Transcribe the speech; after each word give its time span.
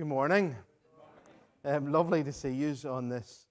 Good 0.00 0.06
morning. 0.06 0.56
Um, 1.62 1.92
lovely 1.92 2.24
to 2.24 2.32
see 2.32 2.48
you 2.48 2.74
on 2.88 3.10
this. 3.10 3.48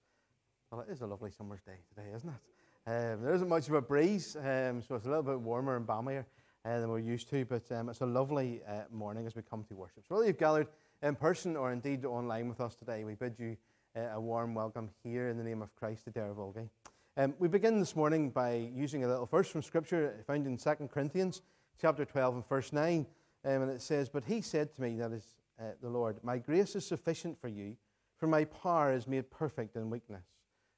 Well, 0.72 0.82
it 0.82 0.92
is 0.92 1.02
a 1.02 1.06
lovely 1.06 1.30
summer's 1.30 1.62
day 1.62 1.78
today, 1.90 2.08
isn't 2.16 2.28
it? 2.28 2.90
Um, 2.90 3.22
there 3.22 3.36
isn't 3.36 3.48
much 3.48 3.68
of 3.68 3.76
a 3.76 3.82
breeze, 3.84 4.36
um, 4.36 4.82
so 4.82 4.96
it's 4.96 5.06
a 5.06 5.10
little 5.10 5.22
bit 5.22 5.40
warmer 5.40 5.76
and 5.76 5.86
balmier 5.86 6.26
uh, 6.66 6.80
than 6.80 6.90
we're 6.90 6.98
used 6.98 7.30
to, 7.30 7.46
but 7.46 7.72
um, 7.72 7.88
it's 7.88 8.02
a 8.02 8.06
lovely 8.08 8.62
uh, 8.68 8.82
morning 8.90 9.28
as 9.28 9.36
we 9.36 9.44
come 9.44 9.64
to 9.66 9.76
worship. 9.76 10.08
So, 10.08 10.16
whether 10.16 10.26
you've 10.26 10.40
gathered 10.40 10.70
in 11.04 11.14
person 11.14 11.56
or 11.56 11.72
indeed 11.72 12.04
online 12.04 12.50
with 12.50 12.62
us 12.62 12.74
today, 12.74 13.04
we 13.04 13.14
bid 13.14 13.38
you 13.38 13.56
uh, 13.96 14.16
a 14.16 14.20
warm 14.20 14.56
welcome 14.56 14.90
here 15.04 15.30
in 15.30 15.38
the 15.38 15.44
name 15.44 15.62
of 15.62 15.76
Christ 15.76 16.06
to 16.06 16.12
Derryvolgie. 16.12 16.68
Um, 17.16 17.36
we 17.38 17.48
begin 17.48 17.80
this 17.80 17.96
morning 17.96 18.32
by 18.32 18.72
using 18.74 19.04
a 19.04 19.08
little 19.08 19.28
verse 19.28 19.50
from 19.50 19.62
Scripture 19.62 20.24
found 20.26 20.48
in 20.48 20.58
2 20.58 20.90
Corinthians 20.92 21.44
chapter 21.80 22.06
12 22.06 22.34
and 22.34 22.50
verse 22.50 22.74
9. 22.74 23.06
Um, 23.46 23.62
and 23.62 23.72
it 23.72 23.84
says, 23.84 24.10
But 24.10 24.24
he 24.26 24.42
said 24.42 24.74
to 24.74 24.82
me, 24.82 24.98
that 24.98 25.12
is 25.12 25.36
uh, 25.60 25.72
the 25.82 25.90
Lord, 25.90 26.18
My 26.24 26.38
grace 26.38 26.76
is 26.76 26.86
sufficient 26.86 27.40
for 27.40 27.48
you, 27.48 27.76
for 28.18 28.28
my 28.28 28.46
power 28.46 28.94
is 28.94 29.08
made 29.08 29.30
perfect 29.30 29.76
in 29.76 29.90
weakness. 29.90 30.26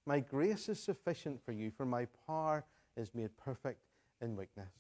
My 0.05 0.20
grace 0.20 0.70
is 0.70 0.82
sufficient 0.82 1.44
for 1.44 1.52
you, 1.52 1.70
for 1.70 1.86
my 1.86 2.08
power 2.28 2.64
is 2.98 3.14
made 3.14 3.36
perfect 3.38 3.82
in 4.22 4.36
weakness. 4.36 4.72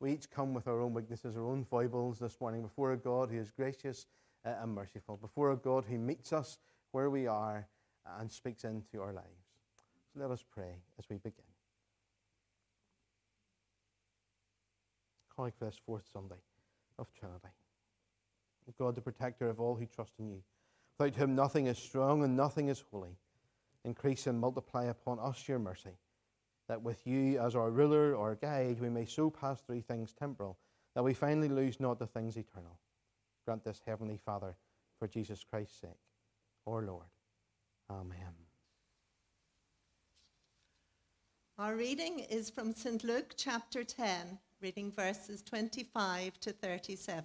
We 0.00 0.12
each 0.12 0.30
come 0.30 0.54
with 0.54 0.68
our 0.68 0.80
own 0.80 0.94
weaknesses, 0.94 1.36
our 1.36 1.44
own 1.44 1.64
foibles 1.64 2.18
this 2.18 2.40
morning 2.40 2.62
before 2.62 2.92
a 2.92 2.96
God 2.96 3.30
who 3.30 3.38
is 3.38 3.50
gracious 3.50 4.06
uh, 4.44 4.54
and 4.62 4.74
merciful, 4.74 5.16
before 5.16 5.50
a 5.50 5.56
God 5.56 5.84
who 5.84 5.98
meets 5.98 6.32
us 6.32 6.58
where 6.92 7.10
we 7.10 7.26
are 7.26 7.66
and 8.18 8.30
speaks 8.30 8.64
into 8.64 9.00
our 9.00 9.12
lives. 9.12 9.26
So 10.12 10.20
let 10.20 10.30
us 10.30 10.44
pray 10.50 10.76
as 10.98 11.04
we 11.10 11.16
begin. 11.16 11.44
Calling 15.34 15.52
for 15.58 15.66
this 15.66 15.80
fourth 15.84 16.04
Sunday 16.12 16.40
of 16.98 17.12
Trinity. 17.12 17.48
God, 18.72 18.94
the 18.94 19.00
protector 19.00 19.48
of 19.48 19.60
all 19.60 19.74
who 19.74 19.86
trust 19.86 20.14
in 20.18 20.28
you. 20.28 20.42
Without 20.98 21.16
whom 21.16 21.34
nothing 21.34 21.66
is 21.66 21.78
strong 21.78 22.24
and 22.24 22.36
nothing 22.36 22.68
is 22.68 22.84
holy. 22.90 23.16
Increase 23.84 24.26
and 24.26 24.38
multiply 24.38 24.86
upon 24.86 25.18
us 25.20 25.46
your 25.48 25.58
mercy, 25.58 25.96
that 26.68 26.82
with 26.82 27.06
you 27.06 27.40
as 27.40 27.54
our 27.54 27.70
ruler 27.70 28.14
or 28.14 28.34
guide, 28.34 28.80
we 28.80 28.90
may 28.90 29.04
so 29.04 29.30
pass 29.30 29.60
through 29.60 29.82
things 29.82 30.12
temporal, 30.12 30.58
that 30.94 31.04
we 31.04 31.14
finally 31.14 31.48
lose 31.48 31.78
not 31.78 31.98
the 31.98 32.06
things 32.06 32.36
eternal. 32.36 32.78
Grant 33.44 33.64
this, 33.64 33.80
Heavenly 33.86 34.18
Father, 34.18 34.56
for 34.98 35.06
Jesus 35.06 35.44
Christ's 35.48 35.80
sake, 35.80 35.90
our 36.66 36.82
Lord. 36.82 37.06
Amen. 37.88 38.34
Our 41.58 41.76
reading 41.76 42.20
is 42.20 42.50
from 42.50 42.72
St. 42.72 43.02
Luke 43.02 43.34
chapter 43.36 43.82
10, 43.82 44.38
reading 44.60 44.92
verses 44.92 45.42
25 45.42 46.38
to 46.40 46.52
37. 46.52 47.24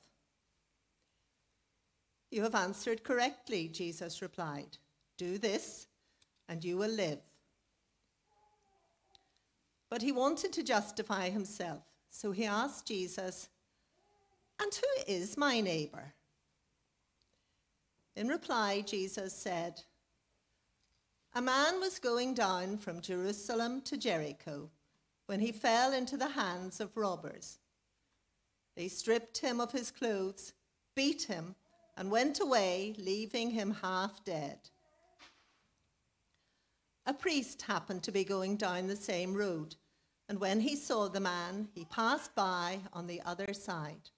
You 2.31 2.43
have 2.43 2.55
answered 2.55 3.03
correctly, 3.03 3.67
Jesus 3.67 4.21
replied. 4.21 4.77
Do 5.17 5.37
this, 5.37 5.87
and 6.47 6.63
you 6.63 6.77
will 6.77 6.89
live. 6.89 7.19
But 9.89 10.01
he 10.01 10.13
wanted 10.13 10.53
to 10.53 10.63
justify 10.63 11.29
himself, 11.29 11.83
so 12.09 12.31
he 12.31 12.45
asked 12.45 12.87
Jesus, 12.87 13.49
And 14.61 14.71
who 14.73 15.13
is 15.13 15.37
my 15.37 15.59
neighbor? 15.59 16.13
In 18.15 18.29
reply, 18.29 18.81
Jesus 18.81 19.33
said, 19.33 19.81
A 21.35 21.41
man 21.41 21.81
was 21.81 21.99
going 21.99 22.33
down 22.33 22.77
from 22.77 23.01
Jerusalem 23.01 23.81
to 23.81 23.97
Jericho 23.97 24.69
when 25.25 25.41
he 25.41 25.51
fell 25.51 25.91
into 25.91 26.15
the 26.15 26.29
hands 26.29 26.79
of 26.79 26.95
robbers. 26.95 27.59
They 28.75 28.87
stripped 28.87 29.39
him 29.39 29.59
of 29.59 29.73
his 29.73 29.91
clothes, 29.91 30.53
beat 30.95 31.23
him, 31.23 31.55
and 32.01 32.09
went 32.09 32.39
away, 32.39 32.95
leaving 32.97 33.51
him 33.51 33.75
half 33.83 34.25
dead. 34.25 34.57
A 37.05 37.13
priest 37.13 37.61
happened 37.61 38.01
to 38.01 38.11
be 38.11 38.23
going 38.23 38.57
down 38.57 38.87
the 38.87 38.95
same 38.95 39.35
road, 39.35 39.75
and 40.27 40.39
when 40.39 40.61
he 40.61 40.75
saw 40.75 41.07
the 41.07 41.19
man, 41.19 41.67
he 41.75 41.85
passed 41.85 42.33
by 42.33 42.79
on 42.91 43.05
the 43.05 43.21
other 43.23 43.53
side. 43.53 44.09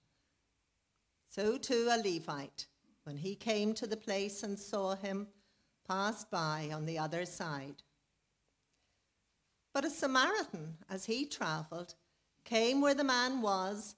So 1.27 1.57
too 1.57 1.89
a 1.91 1.97
Levite, 1.97 2.67
when 3.03 3.17
he 3.17 3.35
came 3.35 3.73
to 3.73 3.85
the 3.85 3.97
place 3.97 4.44
and 4.44 4.57
saw 4.57 4.95
him, 4.95 5.27
passed 5.85 6.31
by 6.31 6.69
on 6.73 6.85
the 6.85 6.97
other 6.97 7.25
side. 7.25 7.83
But 9.73 9.83
a 9.83 9.89
Samaritan, 9.89 10.77
as 10.89 11.03
he 11.03 11.25
traveled, 11.25 11.95
came 12.45 12.79
where 12.79 12.95
the 12.95 13.03
man 13.03 13.41
was, 13.41 13.95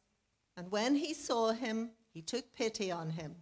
and 0.58 0.72
when 0.72 0.96
he 0.96 1.14
saw 1.14 1.52
him, 1.52 1.92
he 2.12 2.24
took 2.24 2.56
pity 2.56 2.92
on 2.92 3.12
him. 3.12 3.36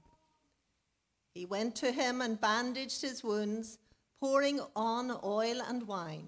He 1.34 1.46
went 1.46 1.76
to 1.78 1.92
him 1.92 2.22
and 2.22 2.40
bandaged 2.40 3.02
his 3.02 3.24
wounds, 3.24 3.80
pouring 4.20 4.62
on 4.76 5.12
oil 5.24 5.62
and 5.62 5.88
wine. 5.88 6.28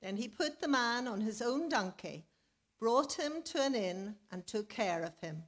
Then 0.00 0.16
he 0.16 0.28
put 0.28 0.60
the 0.60 0.68
man 0.68 1.08
on 1.08 1.20
his 1.20 1.42
own 1.42 1.68
donkey, 1.68 2.26
brought 2.78 3.14
him 3.14 3.42
to 3.42 3.62
an 3.62 3.74
inn, 3.74 4.16
and 4.30 4.46
took 4.46 4.68
care 4.68 5.02
of 5.02 5.18
him. 5.20 5.44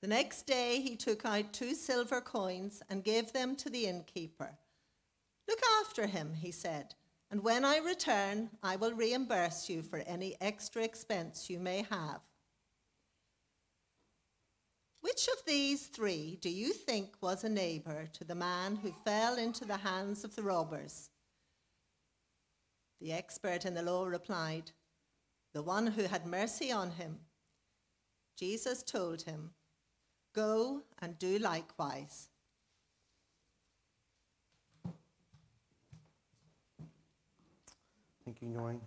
The 0.00 0.08
next 0.08 0.46
day 0.46 0.80
he 0.80 0.96
took 0.96 1.24
out 1.24 1.52
two 1.52 1.74
silver 1.74 2.20
coins 2.20 2.82
and 2.88 3.04
gave 3.04 3.32
them 3.32 3.56
to 3.56 3.70
the 3.70 3.86
innkeeper. 3.86 4.58
Look 5.48 5.60
after 5.80 6.06
him, 6.06 6.34
he 6.34 6.52
said, 6.52 6.94
and 7.30 7.42
when 7.42 7.64
I 7.64 7.78
return, 7.78 8.50
I 8.62 8.76
will 8.76 8.92
reimburse 8.92 9.68
you 9.68 9.82
for 9.82 9.98
any 10.00 10.36
extra 10.40 10.82
expense 10.82 11.50
you 11.50 11.58
may 11.58 11.86
have. 11.90 12.20
Which 15.00 15.28
of 15.28 15.44
these 15.46 15.86
three 15.86 16.38
do 16.40 16.50
you 16.50 16.72
think 16.72 17.14
was 17.20 17.44
a 17.44 17.48
neighbor 17.48 18.08
to 18.12 18.24
the 18.24 18.34
man 18.34 18.76
who 18.76 18.92
fell 19.04 19.36
into 19.36 19.64
the 19.64 19.76
hands 19.76 20.24
of 20.24 20.34
the 20.34 20.42
robbers? 20.42 21.10
The 23.00 23.12
expert 23.12 23.64
in 23.64 23.74
the 23.74 23.82
law 23.82 24.06
replied, 24.06 24.72
The 25.52 25.62
one 25.62 25.86
who 25.86 26.04
had 26.04 26.26
mercy 26.26 26.72
on 26.72 26.90
him. 26.90 27.20
Jesus 28.36 28.82
told 28.82 29.22
him, 29.22 29.50
Go 30.34 30.82
and 31.00 31.18
do 31.18 31.38
likewise. 31.38 32.28
Thank 38.24 38.42
you, 38.42 38.48
Noreen. 38.48 38.80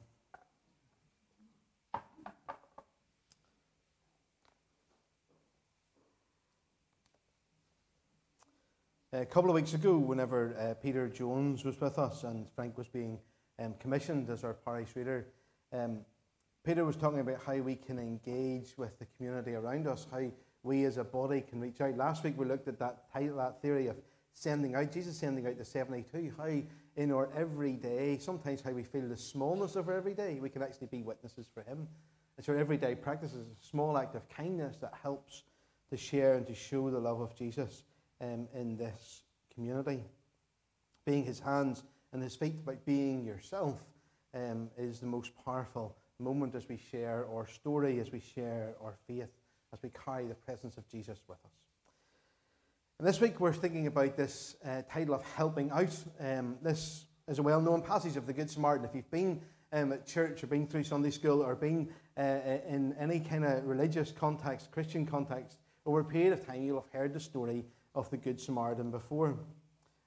A 9.14 9.26
couple 9.26 9.50
of 9.50 9.56
weeks 9.56 9.74
ago, 9.74 9.98
whenever 9.98 10.56
uh, 10.58 10.74
Peter 10.82 11.10
Jones 11.10 11.66
was 11.66 11.82
with 11.82 12.00
us 12.00 12.24
and 12.24 12.50
Frank 12.56 12.78
was 12.78 12.88
being 12.88 13.20
um, 13.60 13.74
commissioned 13.78 14.30
as 14.30 14.46
our 14.46 14.54
parish 14.54 14.96
reader, 14.96 15.28
um, 15.74 16.06
Peter 16.64 16.86
was 16.86 16.96
talking 16.96 17.20
about 17.20 17.42
how 17.46 17.58
we 17.58 17.76
can 17.76 18.00
engage 18.00 18.78
with 18.78 18.98
the 19.00 19.06
community 19.18 19.54
around 19.54 19.86
us, 19.86 20.08
how 20.10 20.32
we 20.64 20.86
as 20.86 20.96
a 20.96 21.04
body 21.04 21.42
can 21.42 21.60
reach 21.60 21.82
out. 21.82 21.98
Last 21.98 22.24
week 22.24 22.36
we 22.38 22.46
looked 22.46 22.70
at 22.70 22.80
that, 22.80 23.04
that 23.14 23.62
theory 23.62 23.88
of 23.88 23.98
sending 24.32 24.76
out, 24.76 24.94
Jesus 24.94 25.18
sending 25.18 25.46
out 25.46 25.58
the 25.58 25.66
72, 25.66 26.32
how 26.38 26.62
in 26.96 27.12
our 27.12 27.30
everyday, 27.36 28.18
sometimes 28.18 28.62
how 28.62 28.72
we 28.72 28.84
feel 28.84 29.10
the 29.10 29.18
smallness 29.18 29.76
of 29.76 29.90
our 29.90 29.98
everyday, 29.98 30.40
we 30.40 30.50
can 30.50 30.64
actually 30.64 30.88
be 30.88 31.04
witnesses 31.04 31.50
for 31.54 31.64
Him. 31.64 31.86
It's 32.38 32.48
our 32.48 32.56
everyday 32.56 32.96
practices, 32.96 33.46
a 33.46 33.68
small 33.68 33.98
act 33.98 34.16
of 34.16 34.30
kindness 34.30 34.78
that 34.78 34.94
helps 35.04 35.44
to 35.90 35.98
share 35.98 36.36
and 36.36 36.48
to 36.48 36.56
show 36.56 36.90
the 36.90 37.00
love 37.00 37.20
of 37.20 37.36
Jesus 37.36 37.84
um, 38.22 38.48
in 38.54 38.78
this 38.78 39.24
community. 39.54 40.04
Being 41.06 41.26
His 41.26 41.40
hands 41.40 41.84
and 42.14 42.22
His 42.22 42.36
feet, 42.36 42.64
by 42.66 42.76
being 42.86 43.26
yourself, 43.26 43.80
um, 44.34 44.70
is 44.78 45.00
the 45.00 45.08
most 45.08 45.32
powerful 45.44 45.96
moment 46.20 46.56
as 46.56 46.70
we 46.70 46.78
share 46.78 47.26
our 47.34 47.48
story, 47.48 48.00
as 48.00 48.12
we 48.12 48.20
share 48.20 48.76
our 48.82 48.96
faith 49.08 49.30
as 49.74 49.82
we 49.82 49.90
carry 50.06 50.26
the 50.28 50.36
presence 50.36 50.78
of 50.78 50.88
Jesus 50.90 51.20
with 51.28 51.38
us. 51.46 51.52
And 53.00 53.08
this 53.08 53.22
week 53.22 53.40
we're 53.40 53.54
thinking 53.54 53.88
about 53.88 54.18
this 54.18 54.56
uh, 54.66 54.82
title 54.92 55.16
of 55.16 55.24
helping 55.36 55.72
out. 55.72 55.96
Um, 56.20 56.58
this 56.62 57.06
is 57.28 57.40
a 57.40 57.44
well 57.44 57.62
known 57.62 57.82
passage 57.82 58.18
of 58.18 58.28
the 58.28 58.34
Good 58.34 58.50
Samaritan. 58.50 58.86
If 58.86 58.96
you've 58.96 59.10
been 59.10 59.42
um, 59.72 59.94
at 59.94 60.06
church 60.06 60.44
or 60.44 60.48
been 60.48 60.68
through 60.68 60.84
Sunday 60.84 61.10
school 61.10 61.42
or 61.42 61.56
been 61.56 61.90
uh, 62.18 62.22
in 62.68 62.94
any 63.00 63.20
kind 63.20 63.46
of 63.46 63.66
religious 63.66 64.12
context, 64.12 64.72
Christian 64.72 65.06
context, 65.06 65.58
over 65.86 66.02
a 66.02 66.06
period 66.06 66.34
of 66.34 66.46
time, 66.46 66.64
you'll 66.64 66.82
have 66.82 66.92
heard 66.92 67.14
the 67.14 67.20
story 67.20 67.66
of 67.96 68.10
the 68.10 68.18
Good 68.18 68.40
Samaritan 68.40 68.92
before. 68.92 69.38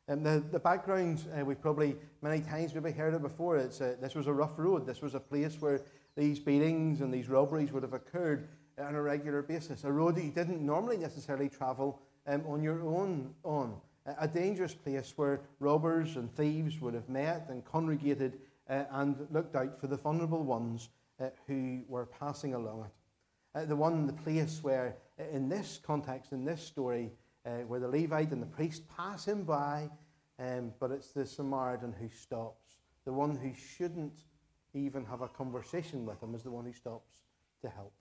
And 0.06 0.24
the, 0.24 0.42
the 0.52 0.58
background, 0.58 1.24
uh, 1.38 1.44
we've 1.44 1.60
probably 1.60 1.96
many 2.20 2.40
times 2.40 2.74
maybe 2.74 2.92
heard 2.92 3.14
it 3.14 3.22
before. 3.22 3.56
It's 3.56 3.80
a, 3.80 3.96
this 4.00 4.14
was 4.14 4.26
a 4.26 4.32
rough 4.32 4.58
road. 4.58 4.86
This 4.86 5.00
was 5.00 5.14
a 5.14 5.20
place 5.20 5.56
where 5.60 5.80
these 6.16 6.38
beatings 6.38 7.00
and 7.00 7.12
these 7.12 7.28
robberies 7.28 7.72
would 7.72 7.82
have 7.82 7.94
occurred 7.94 8.48
on 8.78 8.94
a 8.94 9.02
regular 9.02 9.42
basis. 9.42 9.84
A 9.84 9.92
road 9.92 10.16
that 10.16 10.24
you 10.24 10.30
didn't 10.30 10.60
normally 10.60 10.98
necessarily 10.98 11.48
travel 11.48 12.00
um, 12.26 12.44
on 12.46 12.62
your 12.62 12.82
own 12.82 13.34
on. 13.44 13.76
A, 14.06 14.14
a 14.20 14.28
dangerous 14.28 14.74
place 14.74 15.14
where 15.16 15.40
robbers 15.58 16.16
and 16.16 16.32
thieves 16.34 16.80
would 16.80 16.94
have 16.94 17.08
met 17.08 17.46
and 17.48 17.64
congregated 17.64 18.38
uh, 18.68 18.84
and 18.90 19.26
looked 19.30 19.56
out 19.56 19.80
for 19.80 19.86
the 19.86 19.96
vulnerable 19.96 20.42
ones 20.42 20.90
uh, 21.20 21.28
who 21.46 21.82
were 21.88 22.06
passing 22.06 22.54
along 22.54 22.84
it. 22.84 23.58
Uh, 23.58 23.64
the 23.64 23.76
one, 23.76 24.06
the 24.06 24.12
place 24.12 24.60
where, 24.62 24.96
uh, 25.18 25.24
in 25.32 25.48
this 25.48 25.80
context, 25.82 26.32
in 26.32 26.44
this 26.44 26.60
story, 26.60 27.10
uh, 27.46 27.58
where 27.66 27.80
the 27.80 27.88
Levite 27.88 28.32
and 28.32 28.42
the 28.42 28.46
priest 28.46 28.82
pass 28.96 29.26
him 29.26 29.44
by, 29.44 29.90
um, 30.38 30.72
but 30.80 30.90
it's 30.90 31.08
the 31.08 31.26
Samaritan 31.26 31.94
who 31.98 32.08
stops. 32.08 32.76
The 33.04 33.12
one 33.12 33.36
who 33.36 33.52
shouldn't 33.54 34.24
even 34.72 35.04
have 35.04 35.20
a 35.20 35.28
conversation 35.28 36.06
with 36.06 36.22
him 36.22 36.34
is 36.34 36.42
the 36.42 36.50
one 36.50 36.64
who 36.64 36.72
stops 36.72 37.20
to 37.62 37.68
help. 37.68 37.92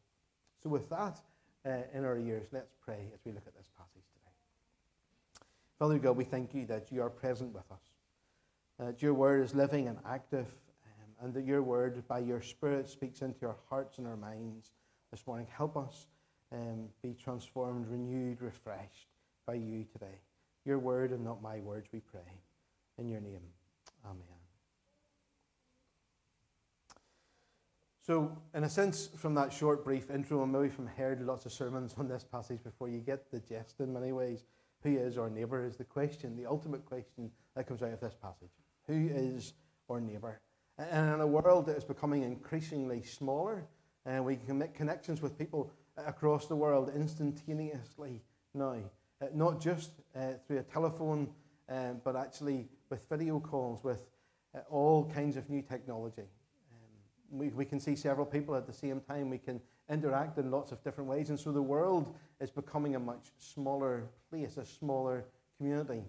So, 0.61 0.69
with 0.69 0.89
that 0.89 1.19
uh, 1.65 1.81
in 1.93 2.05
our 2.05 2.17
ears, 2.17 2.47
let's 2.51 2.73
pray 2.83 3.11
as 3.13 3.19
we 3.25 3.31
look 3.31 3.45
at 3.45 3.55
this 3.55 3.69
passage 3.77 4.03
today. 4.13 5.45
Father 5.77 5.99
God, 5.99 6.15
we 6.15 6.23
thank 6.23 6.53
you 6.53 6.65
that 6.67 6.91
you 6.91 7.01
are 7.01 7.09
present 7.09 7.53
with 7.53 7.69
us, 7.71 7.83
that 8.79 9.01
your 9.01 9.13
word 9.13 9.43
is 9.43 9.53
living 9.53 9.87
and 9.87 9.97
active, 10.05 10.47
um, 10.47 11.25
and 11.25 11.33
that 11.33 11.45
your 11.45 11.61
word, 11.61 12.01
by 12.07 12.19
your 12.19 12.41
Spirit, 12.41 12.89
speaks 12.89 13.21
into 13.21 13.45
our 13.45 13.57
hearts 13.69 13.97
and 13.97 14.07
our 14.07 14.17
minds 14.17 14.71
this 15.11 15.27
morning. 15.27 15.47
Help 15.55 15.75
us 15.75 16.07
um, 16.53 16.87
be 17.01 17.13
transformed, 17.13 17.87
renewed, 17.87 18.41
refreshed 18.41 19.12
by 19.45 19.55
you 19.55 19.85
today. 19.91 20.19
Your 20.65 20.79
word 20.79 21.11
and 21.11 21.23
not 21.23 21.41
my 21.41 21.59
words, 21.59 21.87
we 21.91 21.99
pray. 21.99 22.41
In 22.97 23.09
your 23.09 23.21
name, 23.21 23.41
amen. 24.05 24.21
So, 28.05 28.37
in 28.53 28.65
a 28.65 28.69
sense, 28.69 29.09
from 29.17 29.33
that 29.35 29.53
short, 29.53 29.83
brief 29.83 30.11
intro, 30.11 30.43
and 30.43 30.51
maybe 30.51 30.67
from 30.67 30.87
heard 30.87 31.21
lots 31.21 31.45
of 31.45 31.53
sermons 31.53 31.95
on 31.97 32.07
this 32.07 32.23
passage 32.23 32.61
before, 32.63 32.89
you 32.89 32.99
get 32.99 33.31
the 33.31 33.39
gist 33.39 33.79
in 33.79 33.93
many 33.93 34.11
ways. 34.11 34.43
Who 34.83 34.97
is 34.97 35.17
our 35.17 35.29
neighbour 35.29 35.65
is 35.65 35.77
the 35.77 35.85
question, 35.85 36.35
the 36.35 36.45
ultimate 36.45 36.85
question 36.85 37.31
that 37.55 37.65
comes 37.65 37.81
out 37.81 37.93
of 37.93 38.01
this 38.01 38.15
passage. 38.21 38.49
Who 38.87 39.09
is 39.13 39.53
our 39.89 40.01
neighbour? 40.01 40.41
And 40.77 41.15
in 41.15 41.21
a 41.21 41.27
world 41.27 41.65
that 41.67 41.77
is 41.77 41.85
becoming 41.85 42.23
increasingly 42.23 43.01
smaller, 43.03 43.65
and 44.05 44.19
uh, 44.19 44.23
we 44.23 44.35
can 44.35 44.57
make 44.57 44.73
connections 44.73 45.21
with 45.21 45.37
people 45.37 45.71
across 45.95 46.47
the 46.47 46.55
world 46.55 46.91
instantaneously 46.93 48.21
now, 48.53 48.75
uh, 49.23 49.27
not 49.33 49.59
just 49.59 49.91
uh, 50.15 50.33
through 50.45 50.59
a 50.59 50.63
telephone, 50.63 51.29
um, 51.69 52.01
but 52.03 52.15
actually 52.15 52.67
with 52.89 53.07
video 53.09 53.39
calls, 53.39 53.83
with 53.83 54.01
uh, 54.55 54.59
all 54.69 55.09
kinds 55.13 55.37
of 55.37 55.49
new 55.49 55.61
technology. 55.61 56.21
Um, 56.21 57.39
we, 57.39 57.47
we 57.49 57.65
can 57.65 57.79
see 57.79 57.95
several 57.95 58.25
people 58.25 58.55
at 58.55 58.67
the 58.67 58.73
same 58.73 59.01
time. 59.01 59.29
We 59.29 59.37
can 59.37 59.61
interact 59.89 60.37
in 60.37 60.51
lots 60.51 60.71
of 60.71 60.83
different 60.83 61.09
ways. 61.09 61.29
And 61.29 61.39
so 61.39 61.51
the 61.51 61.61
world 61.61 62.13
is 62.39 62.49
becoming 62.49 62.95
a 62.95 62.99
much 62.99 63.31
smaller 63.37 64.09
place, 64.29 64.57
a 64.57 64.65
smaller 64.65 65.25
community. 65.57 66.03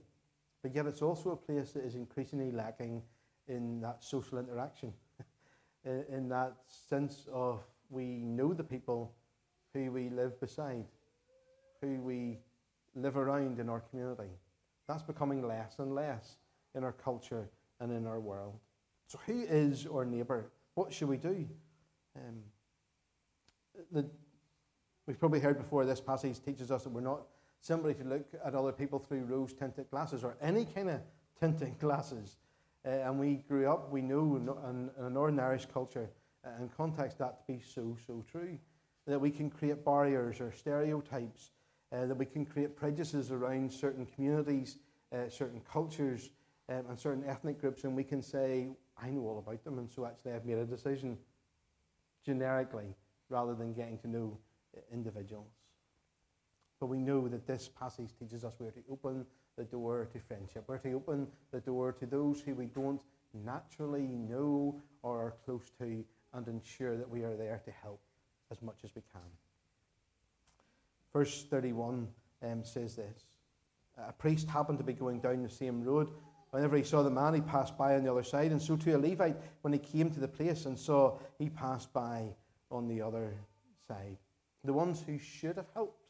But 0.62 0.74
yet 0.74 0.86
it's 0.86 1.02
also 1.02 1.30
a 1.30 1.36
place 1.36 1.72
that 1.72 1.84
is 1.84 1.94
increasingly 1.94 2.50
lacking 2.50 3.02
in 3.48 3.80
that 3.82 4.02
social 4.02 4.38
interaction, 4.38 4.92
in, 5.84 6.04
in 6.10 6.28
that 6.30 6.54
sense 6.66 7.26
of 7.32 7.60
we 7.90 8.04
know 8.24 8.54
the 8.54 8.64
people 8.64 9.12
who 9.72 9.92
we 9.92 10.08
live 10.08 10.40
beside, 10.40 10.84
who 11.80 12.00
we 12.00 12.38
live 12.94 13.16
around 13.16 13.58
in 13.58 13.68
our 13.68 13.80
community. 13.80 14.30
That's 14.88 15.02
becoming 15.02 15.46
less 15.46 15.78
and 15.78 15.94
less 15.94 16.36
in 16.74 16.84
our 16.84 16.92
culture 16.92 17.48
and 17.80 17.90
in 17.92 18.06
our 18.06 18.20
world. 18.20 18.58
So, 19.06 19.18
who 19.26 19.42
is 19.42 19.86
our 19.86 20.04
neighbour? 20.04 20.50
What 20.74 20.92
should 20.92 21.08
we 21.08 21.16
do? 21.16 21.46
Um, 22.16 22.42
the, 23.92 24.06
we've 25.06 25.18
probably 25.18 25.40
heard 25.40 25.58
before 25.58 25.84
this 25.84 26.00
passage 26.00 26.42
teaches 26.42 26.70
us 26.70 26.84
that 26.84 26.90
we're 26.90 27.00
not 27.00 27.22
simply 27.60 27.94
to 27.94 28.04
look 28.04 28.26
at 28.44 28.54
other 28.54 28.72
people 28.72 28.98
through 28.98 29.24
rose 29.24 29.52
tinted 29.52 29.90
glasses 29.90 30.22
or 30.22 30.36
any 30.40 30.64
kind 30.64 30.90
of 30.90 31.00
tinted 31.40 31.78
glasses. 31.78 32.36
Uh, 32.86 32.90
and 32.90 33.18
we 33.18 33.36
grew 33.48 33.68
up, 33.68 33.90
we 33.90 34.02
know 34.02 34.36
in, 34.36 34.90
in, 34.98 35.14
Northern 35.14 35.40
Irish 35.40 35.66
culture 35.66 36.10
uh, 36.44 36.50
and 36.58 36.74
context 36.76 37.18
that 37.18 37.38
to 37.38 37.52
be 37.52 37.60
so, 37.60 37.96
so 38.06 38.22
true. 38.30 38.58
That 39.06 39.20
we 39.20 39.30
can 39.30 39.50
create 39.50 39.84
barriers 39.84 40.40
or 40.40 40.50
stereotypes 40.52 41.50
uh, 41.94 42.06
that 42.06 42.16
we 42.16 42.26
can 42.26 42.44
create 42.44 42.76
prejudices 42.76 43.30
around 43.30 43.72
certain 43.72 44.06
communities, 44.06 44.78
uh, 45.12 45.28
certain 45.28 45.60
cultures, 45.70 46.30
um, 46.68 46.84
and 46.88 46.98
certain 46.98 47.24
ethnic 47.26 47.60
groups, 47.60 47.84
and 47.84 47.94
we 47.94 48.04
can 48.04 48.22
say, 48.22 48.68
I 49.00 49.10
know 49.10 49.22
all 49.22 49.38
about 49.38 49.62
them, 49.64 49.78
and 49.78 49.90
so 49.90 50.06
actually 50.06 50.32
I've 50.32 50.46
made 50.46 50.58
a 50.58 50.64
decision 50.64 51.18
generically 52.24 52.94
rather 53.28 53.54
than 53.54 53.74
getting 53.74 53.98
to 53.98 54.08
know 54.08 54.38
uh, 54.76 54.80
individuals. 54.92 55.52
But 56.80 56.86
we 56.86 56.98
know 56.98 57.28
that 57.28 57.46
this 57.46 57.68
passage 57.68 58.10
teaches 58.18 58.44
us 58.44 58.54
where 58.58 58.70
to 58.70 58.80
open 58.90 59.26
the 59.56 59.64
door 59.64 60.08
to 60.12 60.18
friendship, 60.18 60.64
where 60.66 60.78
to 60.78 60.92
open 60.92 61.28
the 61.52 61.60
door 61.60 61.92
to 61.92 62.06
those 62.06 62.40
who 62.40 62.54
we 62.54 62.66
don't 62.66 63.02
naturally 63.32 64.06
know 64.06 64.80
or 65.02 65.18
are 65.18 65.34
close 65.44 65.70
to, 65.78 66.04
and 66.32 66.48
ensure 66.48 66.96
that 66.96 67.08
we 67.08 67.22
are 67.22 67.36
there 67.36 67.60
to 67.64 67.70
help 67.70 68.00
as 68.50 68.60
much 68.62 68.78
as 68.84 68.90
we 68.96 69.02
can. 69.12 69.22
Verse 71.14 71.44
31 71.44 72.08
um, 72.42 72.64
says 72.64 72.96
this 72.96 73.24
A 73.96 74.12
priest 74.12 74.48
happened 74.48 74.78
to 74.78 74.84
be 74.84 74.92
going 74.92 75.20
down 75.20 75.42
the 75.42 75.48
same 75.48 75.82
road. 75.82 76.10
Whenever 76.50 76.76
he 76.76 76.82
saw 76.82 77.02
the 77.02 77.10
man, 77.10 77.34
he 77.34 77.40
passed 77.40 77.78
by 77.78 77.94
on 77.94 78.04
the 78.04 78.10
other 78.10 78.22
side. 78.22 78.50
And 78.50 78.60
so 78.60 78.76
too 78.76 78.96
a 78.96 78.98
Levite, 78.98 79.36
when 79.62 79.72
he 79.72 79.78
came 79.78 80.10
to 80.10 80.20
the 80.20 80.28
place 80.28 80.66
and 80.66 80.78
saw, 80.78 81.18
he 81.38 81.48
passed 81.48 81.92
by 81.92 82.34
on 82.70 82.86
the 82.88 83.00
other 83.00 83.34
side. 83.88 84.18
The 84.64 84.72
ones 84.72 85.02
who 85.06 85.18
should 85.18 85.56
have 85.56 85.66
helped 85.74 86.00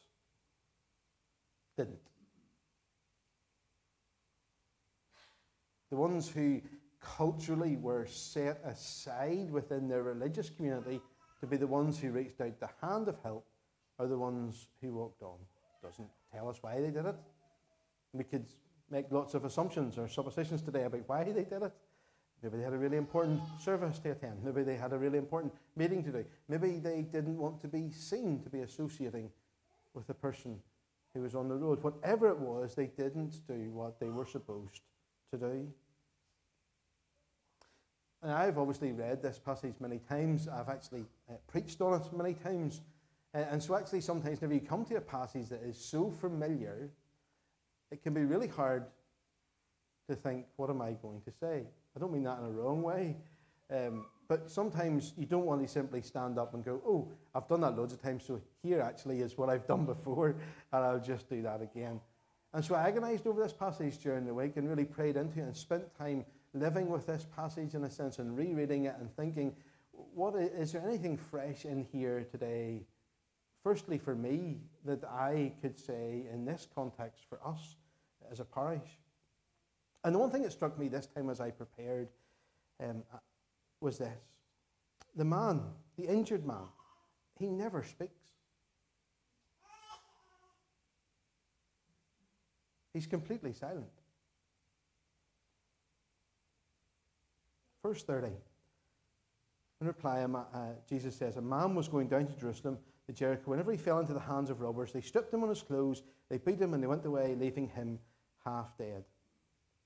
didn't. 1.77 1.97
The 5.89 5.97
ones 5.97 6.29
who 6.29 6.61
culturally 7.01 7.75
were 7.77 8.07
set 8.07 8.61
aside 8.65 9.51
within 9.51 9.87
their 9.87 10.03
religious 10.03 10.49
community 10.49 11.01
to 11.39 11.47
be 11.47 11.57
the 11.57 11.67
ones 11.67 11.99
who 11.99 12.11
reached 12.11 12.41
out 12.41 12.59
the 12.59 12.69
hand 12.81 13.07
of 13.07 13.17
help 13.23 13.45
are 13.99 14.07
the 14.07 14.17
ones 14.17 14.67
who 14.81 14.93
walked 14.93 15.21
on. 15.21 15.37
Doesn't 15.81 16.09
tell 16.33 16.49
us 16.49 16.57
why 16.61 16.79
they 16.81 16.91
did 16.91 17.05
it. 17.05 17.15
We 18.13 18.23
could 18.23 18.45
make 18.89 19.11
lots 19.11 19.33
of 19.33 19.45
assumptions 19.45 19.97
or 19.97 20.07
suppositions 20.07 20.61
today 20.61 20.83
about 20.83 21.07
why 21.07 21.23
they 21.23 21.43
did 21.43 21.63
it. 21.63 21.73
Maybe 22.43 22.57
they 22.57 22.63
had 22.63 22.73
a 22.73 22.77
really 22.77 22.97
important 22.97 23.41
service 23.59 23.97
to 23.99 24.11
attend. 24.11 24.43
Maybe 24.43 24.63
they 24.63 24.75
had 24.75 24.93
a 24.93 24.97
really 24.97 25.17
important 25.17 25.53
meeting 25.75 26.03
to 26.03 26.11
do. 26.11 26.25
Maybe 26.47 26.79
they 26.79 27.01
didn't 27.01 27.37
want 27.37 27.59
to 27.61 27.67
be 27.67 27.89
seen 27.91 28.41
to 28.43 28.49
be 28.49 28.59
associating 28.59 29.31
with 29.93 30.05
the 30.07 30.13
person 30.13 30.59
who 31.13 31.21
was 31.21 31.33
on 31.33 31.47
the 31.47 31.55
road. 31.55 31.81
Whatever 31.81 32.29
it 32.29 32.37
was, 32.37 32.75
they 32.75 32.87
didn't 32.87 33.39
do 33.47 33.71
what 33.71 33.99
they 33.99 34.09
were 34.09 34.25
supposed 34.25 34.81
to 35.31 35.37
do. 35.37 35.67
And 38.21 38.31
I've 38.31 38.57
obviously 38.57 38.91
read 38.91 39.21
this 39.21 39.39
passage 39.39 39.75
many 39.79 39.99
times. 39.99 40.47
I've 40.47 40.69
actually 40.69 41.05
uh, 41.29 41.33
preached 41.47 41.79
on 41.81 42.01
it 42.01 42.11
many 42.15 42.33
times. 42.33 42.81
And 43.35 43.61
so, 43.61 43.75
actually, 43.75 43.99
sometimes 43.99 44.39
whenever 44.39 44.53
you 44.53 44.65
come 44.65 44.85
to 44.85 44.95
a 44.95 45.01
passage 45.01 45.49
that 45.49 45.61
is 45.61 45.77
so 45.77 46.09
familiar, 46.09 46.89
it 47.91 48.01
can 48.01 48.13
be 48.13 48.23
really 48.23 48.47
hard 48.47 48.85
to 50.09 50.15
think, 50.15 50.45
what 50.55 50.69
am 50.69 50.81
I 50.81 50.93
going 50.93 51.19
to 51.21 51.31
say? 51.31 51.63
I 51.95 51.99
don't 51.99 52.13
mean 52.13 52.23
that 52.23 52.39
in 52.39 52.45
a 52.45 52.51
wrong 52.51 52.81
way. 52.81 53.17
Um, 53.69 54.05
but 54.29 54.49
sometimes 54.49 55.13
you 55.17 55.25
don't 55.25 55.45
want 55.45 55.61
to 55.61 55.67
simply 55.67 56.01
stand 56.01 56.39
up 56.39 56.53
and 56.53 56.63
go, 56.63 56.81
oh, 56.87 57.11
I've 57.33 57.47
done 57.49 57.59
that 57.61 57.75
loads 57.75 57.91
of 57.91 58.01
times, 58.01 58.23
so 58.25 58.39
here 58.63 58.79
actually 58.79 59.19
is 59.19 59.37
what 59.37 59.49
I've 59.49 59.67
done 59.67 59.85
before, 59.93 60.37
and 60.71 60.85
I'll 60.85 60.99
just 60.99 61.29
do 61.29 61.41
that 61.41 61.61
again. 61.61 61.99
And 62.53 62.63
so 62.63 62.75
I 62.75 62.87
agonized 62.87 63.27
over 63.27 63.43
this 63.43 63.51
passage 63.51 63.97
during 63.97 64.25
the 64.25 64.33
week 64.33 64.55
and 64.55 64.69
really 64.69 64.85
prayed 64.85 65.17
into 65.17 65.39
it 65.39 65.43
and 65.43 65.57
spent 65.57 65.93
time 65.97 66.23
living 66.53 66.89
with 66.89 67.05
this 67.05 67.27
passage 67.35 67.73
in 67.73 67.83
a 67.83 67.89
sense 67.89 68.17
and 68.19 68.37
rereading 68.37 68.85
it 68.85 68.95
and 68.97 69.13
thinking, 69.17 69.53
what 69.91 70.35
is, 70.35 70.51
is 70.51 70.71
there 70.71 70.87
anything 70.87 71.17
fresh 71.17 71.65
in 71.65 71.85
here 71.91 72.25
today 72.31 72.85
firstly 73.65 73.97
for 73.97 74.13
me 74.13 74.59
that 74.85 75.03
I 75.05 75.51
could 75.59 75.75
say 75.75 76.27
in 76.31 76.45
this 76.45 76.67
context 76.75 77.25
for 77.27 77.39
us 77.43 77.77
as 78.31 78.39
a 78.39 78.45
parish. 78.45 78.99
And 80.03 80.13
the 80.13 80.19
one 80.19 80.29
thing 80.29 80.43
that 80.43 80.51
struck 80.51 80.77
me 80.77 80.87
this 80.87 81.07
time 81.07 81.31
as 81.31 81.41
I 81.41 81.49
prepared 81.49 82.09
um, 82.79 83.01
uh, 83.11 83.17
was 83.81 83.97
this 83.97 84.19
the 85.15 85.25
man, 85.25 85.63
the 85.97 86.03
injured 86.03 86.45
man, 86.45 86.67
he 87.39 87.47
never 87.47 87.81
speaks. 87.81 88.11
He's 92.93 93.07
completely 93.07 93.51
silent. 93.51 93.87
Verse 97.81 98.03
30. 98.03 98.27
In 99.81 99.87
reply, 99.87 100.21
uh, 100.21 100.45
Jesus 100.87 101.15
says, 101.15 101.37
A 101.37 101.41
man 101.41 101.73
was 101.73 101.87
going 101.87 102.07
down 102.07 102.27
to 102.27 102.33
Jerusalem 102.39 102.77
Jericho, 103.13 103.51
whenever 103.51 103.71
he 103.71 103.77
fell 103.77 103.99
into 103.99 104.13
the 104.13 104.19
hands 104.19 104.49
of 104.49 104.61
robbers, 104.61 104.91
they 104.91 105.01
stripped 105.01 105.33
him 105.33 105.43
on 105.43 105.49
his 105.49 105.61
clothes, 105.61 106.03
they 106.29 106.37
beat 106.37 106.59
him, 106.59 106.73
and 106.73 106.81
they 106.81 106.87
went 106.87 107.05
away, 107.05 107.35
leaving 107.35 107.67
him 107.67 107.99
half 108.43 108.75
dead. 108.77 109.03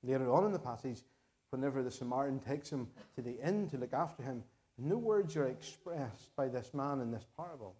Later 0.03 0.31
on 0.31 0.45
in 0.45 0.53
the 0.53 0.59
passage, 0.59 1.01
whenever 1.49 1.83
the 1.83 1.91
Samaritan 1.91 2.39
takes 2.39 2.69
him 2.69 2.87
to 3.15 3.21
the 3.21 3.37
inn 3.45 3.69
to 3.69 3.77
look 3.77 3.93
after 3.93 4.23
him, 4.23 4.43
no 4.77 4.97
words 4.97 5.35
are 5.35 5.47
expressed 5.47 6.33
by 6.37 6.47
this 6.47 6.73
man 6.73 7.01
in 7.01 7.11
this 7.11 7.25
parable. 7.35 7.75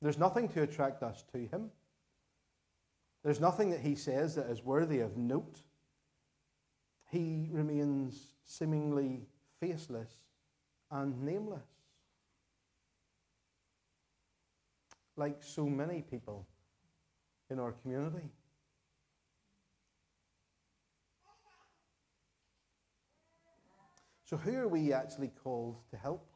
There's 0.00 0.18
nothing 0.18 0.48
to 0.50 0.62
attract 0.62 1.02
us 1.02 1.24
to 1.32 1.38
him. 1.38 1.70
There's 3.24 3.40
nothing 3.40 3.70
that 3.70 3.80
he 3.80 3.96
says 3.96 4.36
that 4.36 4.48
is 4.48 4.64
worthy 4.64 5.00
of 5.00 5.16
note. 5.16 5.60
He 7.10 7.48
remains 7.50 8.34
seemingly 8.44 9.26
faceless 9.60 10.10
and 10.90 11.22
nameless. 11.22 11.66
Like 15.20 15.42
so 15.42 15.66
many 15.66 16.00
people 16.00 16.46
in 17.50 17.60
our 17.60 17.72
community. 17.72 18.30
So, 24.24 24.38
who 24.38 24.56
are 24.56 24.66
we 24.66 24.94
actually 24.94 25.30
called 25.44 25.76
to 25.90 25.98
help? 25.98 26.26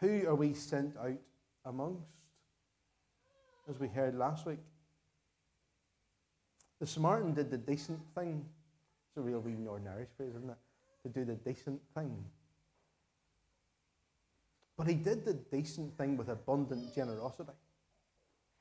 Who 0.00 0.28
are 0.28 0.34
we 0.34 0.52
sent 0.52 0.94
out 0.98 1.16
amongst? 1.64 2.04
As 3.70 3.80
we 3.80 3.88
heard 3.88 4.14
last 4.14 4.44
week, 4.44 4.58
the 6.80 6.86
Samaritan 6.86 7.32
did 7.32 7.50
the 7.50 7.56
decent 7.56 8.00
thing. 8.14 8.44
It's 9.08 9.16
a 9.16 9.22
real 9.22 9.40
wee 9.40 9.52
Northern 9.52 9.88
Irish 9.88 10.10
phrase, 10.18 10.34
isn't 10.36 10.50
it? 10.50 10.58
To 11.04 11.08
do 11.08 11.24
the 11.24 11.36
decent 11.36 11.80
thing. 11.94 12.26
But 14.80 14.88
he 14.88 14.94
did 14.94 15.26
the 15.26 15.34
decent 15.34 15.94
thing 15.98 16.16
with 16.16 16.30
abundant 16.30 16.94
generosity. 16.94 17.52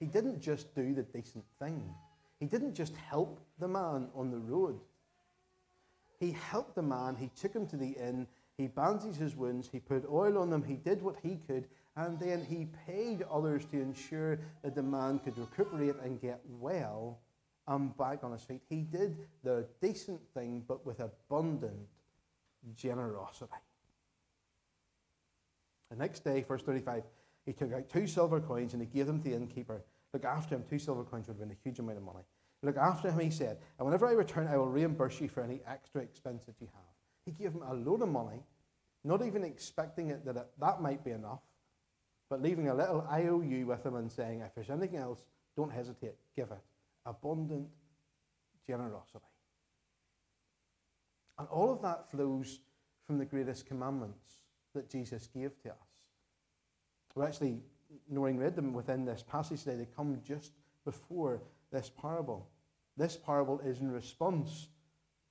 He 0.01 0.05
didn't 0.05 0.41
just 0.41 0.75
do 0.75 0.93
the 0.93 1.03
decent 1.03 1.45
thing, 1.61 1.95
he 2.41 2.45
didn't 2.45 2.75
just 2.75 2.93
help 2.97 3.39
the 3.57 3.69
man 3.69 4.09
on 4.13 4.29
the 4.29 4.37
road. 4.37 4.81
He 6.19 6.31
helped 6.31 6.75
the 6.75 6.81
man, 6.81 7.15
he 7.15 7.31
took 7.39 7.53
him 7.53 7.65
to 7.67 7.77
the 7.77 7.91
inn, 7.91 8.27
he 8.57 8.67
bandaged 8.67 9.15
his 9.15 9.37
wounds, 9.37 9.69
he 9.71 9.79
put 9.79 10.03
oil 10.11 10.37
on 10.37 10.49
them, 10.49 10.61
he 10.61 10.73
did 10.73 11.01
what 11.01 11.15
he 11.23 11.39
could, 11.47 11.69
and 11.95 12.19
then 12.19 12.43
he 12.43 12.67
paid 12.85 13.23
others 13.31 13.63
to 13.71 13.79
ensure 13.79 14.41
that 14.61 14.75
the 14.75 14.83
man 14.83 15.19
could 15.19 15.37
recuperate 15.37 15.95
and 16.03 16.19
get 16.21 16.41
well 16.59 17.17
and 17.65 17.95
back 17.95 18.25
on 18.25 18.33
his 18.33 18.43
feet. 18.43 18.61
He 18.67 18.81
did 18.81 19.25
the 19.45 19.65
decent 19.81 20.19
thing, 20.33 20.65
but 20.67 20.85
with 20.85 20.99
abundant 20.99 21.87
generosity. 22.75 23.53
The 25.89 25.95
next 25.95 26.23
day, 26.23 26.43
verse 26.47 26.61
35, 26.61 27.03
he 27.45 27.53
took 27.53 27.73
out 27.73 27.89
two 27.89 28.07
silver 28.07 28.39
coins 28.39 28.73
and 28.73 28.81
he 28.81 28.87
gave 28.87 29.07
them 29.07 29.21
to 29.21 29.29
the 29.29 29.35
innkeeper. 29.35 29.83
Look 30.13 30.25
after 30.25 30.55
him, 30.55 30.63
two 30.69 30.79
silver 30.79 31.03
coins 31.03 31.27
would 31.27 31.33
have 31.33 31.39
been 31.39 31.55
a 31.55 31.63
huge 31.63 31.79
amount 31.79 31.97
of 31.97 32.03
money. 32.03 32.23
Look 32.61 32.77
after 32.77 33.09
him, 33.09 33.19
he 33.19 33.31
said, 33.31 33.57
and 33.77 33.85
whenever 33.85 34.07
I 34.07 34.11
return, 34.11 34.47
I 34.47 34.57
will 34.57 34.67
reimburse 34.67 35.21
you 35.21 35.29
for 35.29 35.41
any 35.41 35.61
extra 35.67 36.01
expense 36.01 36.45
that 36.45 36.55
you 36.59 36.67
have. 36.73 36.83
He 37.25 37.31
gave 37.31 37.53
him 37.53 37.63
a 37.63 37.73
load 37.73 38.01
of 38.01 38.09
money, 38.09 38.43
not 39.03 39.25
even 39.25 39.43
expecting 39.43 40.09
it 40.09 40.25
that 40.25 40.35
it, 40.35 40.47
that 40.59 40.81
might 40.81 41.03
be 41.03 41.11
enough, 41.11 41.41
but 42.29 42.41
leaving 42.41 42.67
a 42.67 42.75
little 42.75 43.07
IOU 43.09 43.65
with 43.65 43.85
him 43.85 43.95
and 43.95 44.11
saying, 44.11 44.41
if 44.41 44.53
there's 44.53 44.69
anything 44.69 44.97
else, 44.97 45.23
don't 45.55 45.71
hesitate, 45.71 46.15
give 46.35 46.51
it. 46.51 46.59
Abundant 47.05 47.69
generosity. 48.67 49.25
And 51.37 51.47
all 51.47 51.71
of 51.71 51.81
that 51.81 52.11
flows 52.11 52.59
from 53.07 53.17
the 53.17 53.25
greatest 53.25 53.65
commandments 53.65 54.39
that 54.73 54.89
Jesus 54.89 55.27
gave 55.27 55.51
to 55.63 55.69
us. 55.69 55.77
We're 57.15 57.25
actually, 57.25 57.61
knowing 58.09 58.37
read 58.37 58.55
them 58.55 58.73
within 58.73 59.05
this 59.05 59.23
passage 59.23 59.63
today, 59.63 59.77
they 59.77 59.87
come 59.95 60.19
just 60.25 60.51
before 60.85 61.41
this 61.71 61.89
parable. 61.89 62.47
This 62.97 63.17
parable 63.17 63.59
is 63.61 63.79
in 63.79 63.91
response 63.91 64.67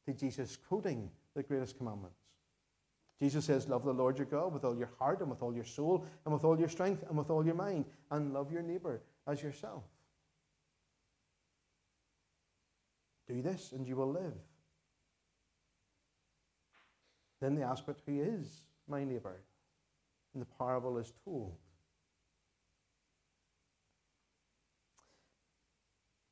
to 0.06 0.12
Jesus 0.12 0.56
quoting 0.56 1.10
the 1.34 1.42
greatest 1.42 1.76
commandments. 1.78 2.18
Jesus 3.20 3.44
says, 3.44 3.68
Love 3.68 3.84
the 3.84 3.92
Lord 3.92 4.16
your 4.16 4.26
God 4.26 4.52
with 4.52 4.64
all 4.64 4.76
your 4.76 4.90
heart 4.98 5.20
and 5.20 5.30
with 5.30 5.42
all 5.42 5.54
your 5.54 5.64
soul 5.64 6.06
and 6.24 6.32
with 6.32 6.44
all 6.44 6.58
your 6.58 6.68
strength 6.68 7.04
and 7.08 7.18
with 7.18 7.30
all 7.30 7.44
your 7.44 7.54
mind, 7.54 7.84
and 8.10 8.32
love 8.32 8.52
your 8.52 8.62
neighbor 8.62 9.02
as 9.26 9.42
yourself. 9.42 9.82
Do 13.26 13.42
this 13.42 13.72
and 13.72 13.86
you 13.86 13.96
will 13.96 14.10
live. 14.10 14.34
Then 17.40 17.54
they 17.54 17.62
ask, 17.62 17.84
But 17.84 17.98
who 18.06 18.20
is 18.20 18.62
my 18.88 19.04
neighbor? 19.04 19.40
And 20.34 20.42
the 20.42 20.46
parable 20.58 20.98
is 20.98 21.12
told. 21.24 21.54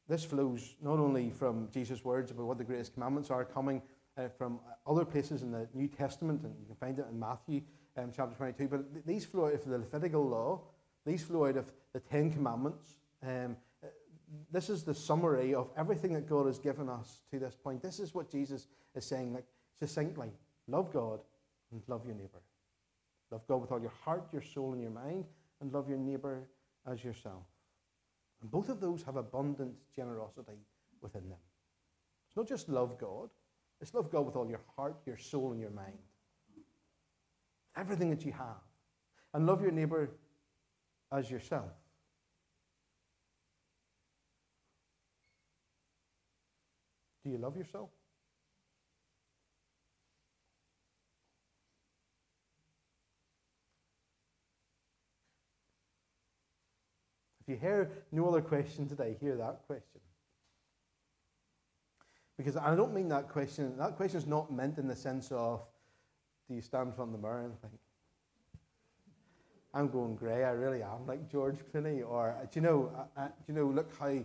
This 0.08 0.24
flows 0.24 0.76
not 0.80 0.98
only 0.98 1.30
from 1.30 1.68
Jesus' 1.72 2.04
words 2.04 2.30
about 2.30 2.46
what 2.46 2.58
the 2.58 2.64
greatest 2.64 2.94
commandments 2.94 3.30
are, 3.30 3.44
coming 3.44 3.82
uh, 4.16 4.28
from 4.28 4.60
other 4.86 5.04
places 5.04 5.42
in 5.42 5.50
the 5.50 5.68
New 5.74 5.88
Testament, 5.88 6.42
and 6.42 6.54
you 6.60 6.66
can 6.66 6.76
find 6.76 6.98
it 6.98 7.06
in 7.10 7.18
Matthew 7.18 7.62
um, 7.96 8.12
chapter 8.14 8.36
22, 8.36 8.68
but 8.68 8.92
th- 8.92 9.04
these 9.04 9.24
flow 9.24 9.46
out 9.46 9.54
of 9.54 9.64
the 9.64 9.78
Levitical 9.78 10.26
law, 10.26 10.60
these 11.04 11.24
flow 11.24 11.46
out 11.46 11.56
of 11.56 11.72
the 11.92 12.00
Ten 12.00 12.30
Commandments. 12.30 12.98
Um, 13.22 13.56
uh, 13.82 13.88
this 14.52 14.70
is 14.70 14.84
the 14.84 14.94
summary 14.94 15.54
of 15.54 15.70
everything 15.76 16.12
that 16.14 16.28
God 16.28 16.46
has 16.46 16.58
given 16.58 16.88
us 16.88 17.22
to 17.32 17.38
this 17.38 17.54
point. 17.54 17.82
This 17.82 17.98
is 17.98 18.14
what 18.14 18.30
Jesus 18.30 18.68
is 18.94 19.04
saying, 19.04 19.34
like 19.34 19.46
succinctly 19.78 20.30
love 20.68 20.92
God 20.92 21.20
and 21.72 21.82
love 21.88 22.04
your 22.04 22.14
neighbor. 22.14 22.42
Love 23.30 23.46
God 23.48 23.56
with 23.56 23.72
all 23.72 23.80
your 23.80 23.92
heart, 24.04 24.28
your 24.32 24.42
soul, 24.42 24.72
and 24.72 24.80
your 24.80 24.90
mind, 24.90 25.24
and 25.60 25.72
love 25.72 25.88
your 25.88 25.98
neighbor 25.98 26.48
as 26.90 27.02
yourself. 27.02 27.42
And 28.40 28.50
both 28.50 28.68
of 28.68 28.80
those 28.80 29.02
have 29.02 29.16
abundant 29.16 29.74
generosity 29.94 30.58
within 31.00 31.28
them. 31.28 31.38
It's 32.28 32.36
not 32.36 32.46
just 32.46 32.68
love 32.68 32.98
God, 32.98 33.30
it's 33.80 33.92
love 33.94 34.10
God 34.10 34.26
with 34.26 34.36
all 34.36 34.48
your 34.48 34.60
heart, 34.76 34.96
your 35.06 35.16
soul, 35.16 35.52
and 35.52 35.60
your 35.60 35.70
mind. 35.70 35.98
Everything 37.76 38.10
that 38.10 38.24
you 38.24 38.32
have. 38.32 38.62
And 39.34 39.46
love 39.46 39.60
your 39.60 39.70
neighbor 39.70 40.08
as 41.12 41.30
yourself. 41.30 41.72
Do 47.24 47.30
you 47.30 47.38
love 47.38 47.56
yourself? 47.56 47.90
If 57.46 57.52
you 57.52 57.56
hear 57.60 57.90
no 58.10 58.28
other 58.28 58.40
question 58.40 58.88
today, 58.88 59.16
hear 59.20 59.36
that 59.36 59.60
question. 59.66 60.00
Because 62.36 62.56
I 62.56 62.74
don't 62.74 62.92
mean 62.92 63.08
that 63.10 63.28
question, 63.28 63.76
that 63.78 63.96
question 63.96 64.18
is 64.18 64.26
not 64.26 64.52
meant 64.52 64.78
in 64.78 64.88
the 64.88 64.96
sense 64.96 65.30
of, 65.30 65.62
do 66.48 66.54
you 66.54 66.60
stand 66.60 66.92
of 66.98 67.12
the 67.12 67.18
mirror 67.18 67.44
and 67.44 67.60
think, 67.60 67.74
I'm 69.72 69.88
going 69.88 70.16
grey, 70.16 70.44
I 70.44 70.50
really 70.50 70.82
am 70.82 71.06
like 71.06 71.30
George 71.30 71.58
Clooney, 71.72 72.04
or 72.06 72.34
do 72.50 72.60
you 72.60 72.66
know, 72.66 73.08
uh, 73.16 73.26
do 73.28 73.52
you 73.52 73.54
know, 73.54 73.66
look 73.66 73.90
how 73.98 74.24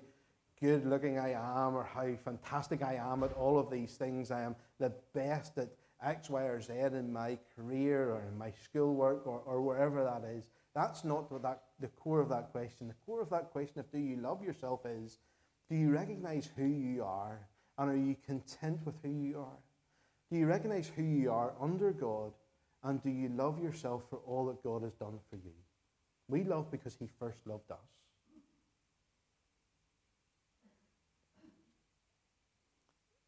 good 0.59 0.85
looking 0.85 1.19
I 1.19 1.31
am, 1.31 1.75
or 1.75 1.83
how 1.83 2.07
fantastic 2.23 2.81
I 2.81 2.95
am 2.95 3.23
at 3.23 3.33
all 3.33 3.59
of 3.59 3.69
these 3.69 3.95
things. 3.95 4.31
I 4.31 4.41
am 4.41 4.55
the 4.79 4.91
best 5.13 5.57
at 5.57 5.69
X, 6.01 6.29
Y, 6.29 6.41
or 6.41 6.61
Z 6.61 6.73
in 6.73 7.11
my 7.11 7.37
career, 7.55 8.11
or 8.11 8.23
in 8.31 8.37
my 8.37 8.51
schoolwork, 8.63 9.27
or, 9.27 9.41
or 9.45 9.61
wherever 9.61 10.03
that 10.03 10.23
is. 10.27 10.45
That's 10.73 11.03
not 11.03 11.31
what 11.31 11.41
that, 11.43 11.63
the 11.79 11.87
core 11.87 12.21
of 12.21 12.29
that 12.29 12.51
question. 12.51 12.87
The 12.87 12.95
core 13.05 13.21
of 13.21 13.29
that 13.29 13.51
question 13.51 13.79
of 13.79 13.91
do 13.91 13.99
you 13.99 14.15
love 14.17 14.41
yourself 14.43 14.81
is, 14.85 15.17
do 15.69 15.75
you 15.75 15.91
recognize 15.91 16.49
who 16.55 16.65
you 16.65 17.03
are, 17.03 17.39
and 17.77 17.89
are 17.89 17.97
you 17.97 18.15
content 18.25 18.79
with 18.85 18.95
who 19.03 19.09
you 19.09 19.39
are? 19.39 19.59
Do 20.31 20.37
you 20.37 20.45
recognize 20.45 20.89
who 20.95 21.03
you 21.03 21.31
are 21.31 21.53
under 21.59 21.91
God, 21.91 22.31
and 22.83 23.03
do 23.03 23.09
you 23.09 23.29
love 23.29 23.61
yourself 23.61 24.03
for 24.09 24.19
all 24.25 24.45
that 24.47 24.63
God 24.63 24.83
has 24.83 24.93
done 24.93 25.19
for 25.29 25.35
you? 25.35 25.51
We 26.29 26.43
love 26.43 26.71
because 26.71 26.95
he 26.95 27.09
first 27.19 27.45
loved 27.45 27.69
us. 27.71 27.77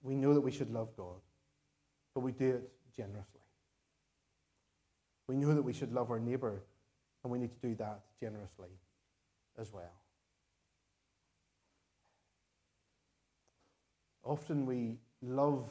We 0.01 0.15
know 0.15 0.33
that 0.33 0.41
we 0.41 0.51
should 0.51 0.71
love 0.71 0.89
God, 0.95 1.19
but 2.13 2.21
we 2.21 2.31
do 2.31 2.55
it 2.55 2.69
generously. 2.95 3.41
We 5.27 5.35
know 5.37 5.53
that 5.53 5.61
we 5.61 5.73
should 5.73 5.93
love 5.93 6.11
our 6.11 6.19
neighbor, 6.19 6.61
and 7.23 7.31
we 7.31 7.39
need 7.39 7.51
to 7.51 7.67
do 7.67 7.75
that 7.75 8.01
generously 8.19 8.69
as 9.57 9.71
well. 9.71 9.93
Often 14.23 14.65
we 14.65 14.97
love 15.21 15.67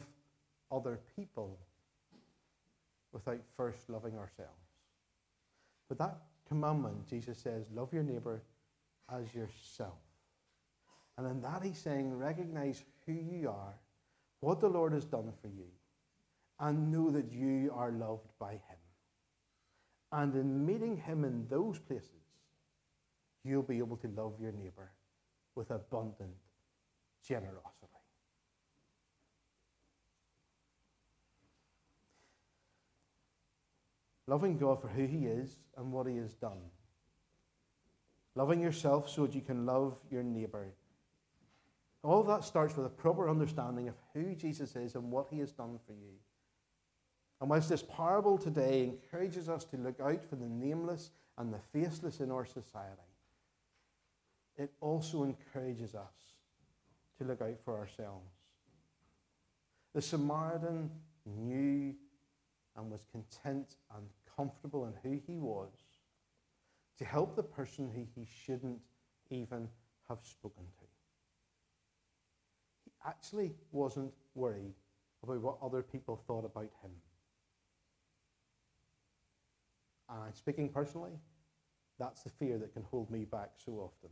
other 0.71 0.99
people 1.17 1.59
without 3.13 3.41
first 3.57 3.89
loving 3.89 4.15
ourselves. 4.19 4.53
But 5.89 5.99
that 5.99 6.17
commandment, 6.49 7.09
Jesus 7.09 7.39
says, 7.39 7.65
love 7.75 7.93
your 7.93 8.03
neighbor 8.03 8.43
as 9.11 9.35
yourself. 9.35 9.99
And 11.19 11.27
in 11.27 11.43
that 11.43 11.63
he's 11.63 11.79
saying, 11.79 12.17
recognize 12.17 12.83
who 13.07 13.13
you 13.13 13.49
are, 13.51 13.75
what 14.41 14.61
the 14.61 14.69
Lord 14.69 14.93
has 14.93 15.05
done 15.05 15.33
for 15.41 15.49
you, 15.49 15.67
and 16.59 16.91
know 16.91 17.11
that 17.11 17.31
you 17.33 17.71
are 17.75 17.91
loved 17.91 18.29
by 18.39 18.53
him. 18.53 18.82
And 20.13 20.35
in 20.35 20.65
meeting 20.65 20.97
him 20.97 21.25
in 21.25 21.47
those 21.49 21.79
places, 21.79 22.11
you'll 23.45 23.63
be 23.63 23.79
able 23.79 23.97
to 23.97 24.09
love 24.09 24.35
your 24.41 24.53
neighbour 24.53 24.93
with 25.55 25.71
abundant 25.71 26.37
generosity. 27.27 27.93
Loving 34.27 34.57
God 34.57 34.81
for 34.81 34.89
who 34.89 35.07
He 35.07 35.27
is 35.27 35.57
and 35.77 35.93
what 35.93 36.07
He 36.07 36.17
has 36.17 36.35
done. 36.35 36.61
Loving 38.35 38.61
yourself 38.61 39.09
so 39.09 39.27
that 39.27 39.35
you 39.35 39.43
can 39.43 39.67
love 39.67 39.99
your 40.11 40.23
neighbour. 40.23 40.73
All 42.03 42.23
that 42.25 42.45
starts 42.45 42.77
with 42.77 42.87
a 42.87 42.91
proper 42.91 43.29
understanding 43.29 43.89
of 43.89 43.95
who 44.15 44.35
Jesus 44.35 44.75
is 44.75 44.95
and 44.95 45.11
what 45.11 45.27
He 45.31 45.39
has 45.41 45.53
done 45.53 45.79
for 45.87 45.93
you. 45.93 46.15
And 47.43 47.51
whilst 47.51 47.69
this 47.69 47.83
parable 47.83 48.39
today 48.39 48.85
encourages 48.85 49.49
us 49.49 49.65
to 49.65 49.77
look 49.77 49.99
out 49.99 50.25
for 50.25 50.37
the 50.37 50.47
nameless 50.47 51.11
and 51.37 51.53
the 51.53 51.59
faceless 51.73 52.21
in 52.21 52.31
our 52.31 52.47
society, 52.47 53.03
it 54.57 54.71
also 54.81 55.25
encourages 55.25 55.97
us 55.97 56.15
to 57.19 57.25
look 57.25 57.43
out 57.43 57.59
for 57.65 57.77
ourselves. 57.77 58.31
The 59.93 60.01
Samaritan 60.01 60.89
knew 61.27 61.97
and 62.77 62.89
was 62.89 63.07
content 63.11 63.75
and 63.97 64.07
comfortable 64.37 64.87
in 64.87 64.93
who 65.03 65.21
he 65.27 65.41
was 65.41 65.73
to 66.99 67.05
help 67.05 67.35
the 67.35 67.43
person 67.43 67.91
who 67.93 68.07
he 68.15 68.25
shouldn't 68.45 68.79
even 69.31 69.69
have 70.09 70.19
spoken 70.23 70.63
to. 70.79 70.85
He 72.85 72.93
actually 73.05 73.51
wasn't 73.73 74.13
worried 74.37 74.75
about 75.25 75.41
what 75.41 75.59
other 75.61 75.83
people 75.83 76.23
thought 76.25 76.45
about 76.45 76.71
him. 76.83 76.93
And 80.13 80.35
speaking 80.35 80.69
personally, 80.69 81.13
that's 81.99 82.23
the 82.23 82.31
fear 82.31 82.59
that 82.59 82.73
can 82.73 82.83
hold 82.91 83.11
me 83.11 83.25
back 83.25 83.51
so 83.65 83.73
often. 83.73 84.11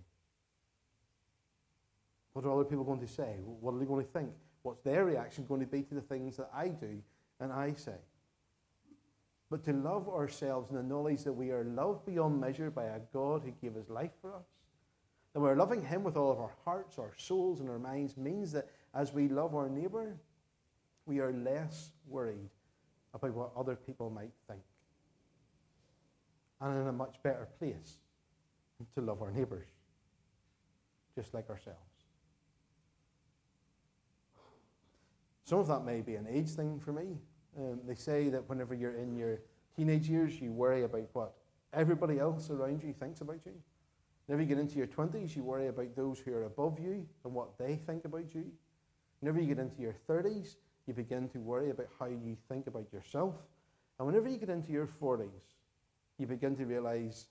What 2.33 2.45
are 2.45 2.52
other 2.52 2.64
people 2.64 2.85
going 2.85 3.00
to 3.00 3.09
say? 3.09 3.37
What 3.61 3.75
are 3.75 3.78
they 3.78 3.85
going 3.85 4.04
to 4.04 4.11
think? 4.11 4.30
What's 4.62 4.83
their 4.83 5.04
reaction 5.04 5.45
going 5.47 5.61
to 5.61 5.66
be 5.66 5.83
to 5.83 5.95
the 5.95 6.00
things 6.00 6.37
that 6.37 6.50
I 6.54 6.69
do 6.69 7.02
and 7.40 7.52
I 7.52 7.73
say? 7.75 7.97
But 9.50 9.64
to 9.64 9.73
love 9.73 10.09
ourselves 10.09 10.71
in 10.71 10.76
the 10.76 10.83
knowledge 10.83 11.25
that 11.25 11.33
we 11.33 11.50
are 11.50 11.64
loved 11.64 12.07
beyond 12.07 12.40
measure 12.40 12.71
by 12.71 12.85
a 12.85 13.00
God 13.12 13.42
who 13.45 13.50
gave 13.50 13.75
his 13.75 13.90
life 13.90 14.12
for 14.21 14.35
us, 14.35 14.45
that 15.33 15.40
we're 15.40 15.57
loving 15.57 15.85
him 15.85 16.04
with 16.04 16.16
all 16.16 16.30
of 16.30 16.38
our 16.38 16.52
hearts, 16.64 16.99
our 16.99 17.12
souls, 17.16 17.61
and 17.61 17.69
our 17.69 17.78
minds 17.78 18.16
means 18.16 18.52
that 18.52 18.69
as 18.95 19.12
we 19.12 19.28
love 19.28 19.54
our 19.54 19.69
neighbour, 19.69 20.16
we 21.07 21.19
are 21.19 21.33
less 21.33 21.90
worried 22.07 22.49
about 23.12 23.33
what 23.33 23.50
other 23.57 23.75
people 23.75 24.09
might 24.11 24.33
think. 24.49 24.61
And 26.61 26.79
in 26.79 26.87
a 26.87 26.93
much 26.93 27.17
better 27.23 27.49
place 27.59 28.00
to 28.95 29.00
love 29.00 29.23
our 29.23 29.31
neighbours, 29.31 29.69
just 31.14 31.33
like 31.35 31.49
ourselves. 31.49 31.79
Some 35.45 35.59
of 35.59 35.69
that 35.69 35.85
may 35.85 36.00
be 36.00 36.14
an 36.14 36.26
age 36.31 36.50
thing 36.50 36.79
for 36.79 36.93
me. 36.93 37.19
Um, 37.59 37.81
they 37.87 37.95
say 37.95 38.29
that 38.29 38.49
whenever 38.49 38.75
you're 38.75 38.95
in 38.95 39.17
your 39.17 39.40
teenage 39.76 40.09
years, 40.09 40.40
you 40.40 40.52
worry 40.52 40.85
about 40.85 41.09
what 41.12 41.35
everybody 41.73 42.19
else 42.19 42.50
around 42.50 42.83
you 42.83 42.93
thinks 42.93 43.21
about 43.21 43.40
you. 43.45 43.52
Whenever 44.26 44.43
you 44.43 44.49
get 44.49 44.61
into 44.61 44.76
your 44.76 44.87
20s, 44.87 45.35
you 45.35 45.43
worry 45.43 45.67
about 45.67 45.97
those 45.97 46.21
who 46.21 46.33
are 46.33 46.45
above 46.45 46.79
you 46.79 47.07
and 47.25 47.35
what 47.35 47.59
they 47.59 47.75
think 47.75 48.05
about 48.05 48.33
you. 48.35 48.47
Whenever 49.21 49.40
you 49.40 49.49
get 49.49 49.59
into 49.59 49.81
your 49.81 49.97
30s, 50.09 50.57
you 50.87 50.95
begin 50.95 51.29
to 51.31 51.38
worry 51.38 51.71
about 51.71 51.88
how 51.99 52.07
you 52.07 52.37
think 52.49 52.67
about 52.67 52.93
yourself. 52.93 53.35
And 53.99 54.07
whenever 54.07 54.29
you 54.29 54.38
get 54.38 54.50
into 54.50 54.71
your 54.71 54.87
40s, 54.87 55.29
you 56.21 56.27
begin 56.27 56.55
to 56.55 56.67
realize 56.67 57.27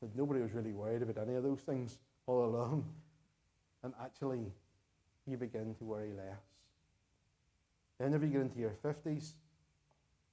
that 0.00 0.14
nobody 0.16 0.40
was 0.40 0.52
really 0.52 0.72
worried 0.72 1.02
about 1.02 1.16
any 1.26 1.34
of 1.34 1.42
those 1.42 1.60
things 1.60 1.98
all 2.26 2.44
along. 2.46 2.84
And 3.82 3.92
actually, 4.02 4.40
you 5.28 5.36
begin 5.36 5.76
to 5.78 5.84
worry 5.84 6.12
less. 6.12 6.40
Then, 8.00 8.14
if 8.14 8.22
you 8.22 8.28
get 8.28 8.40
into 8.40 8.58
your 8.58 8.74
50s, 8.82 9.34